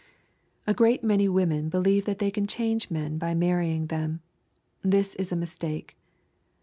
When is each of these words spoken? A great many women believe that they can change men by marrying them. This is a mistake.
A 0.65 0.73
great 0.73 1.03
many 1.03 1.29
women 1.29 1.69
believe 1.69 2.05
that 2.05 2.17
they 2.17 2.31
can 2.31 2.47
change 2.47 2.89
men 2.89 3.19
by 3.19 3.35
marrying 3.35 3.85
them. 3.85 4.21
This 4.81 5.13
is 5.13 5.31
a 5.31 5.35
mistake. 5.35 5.95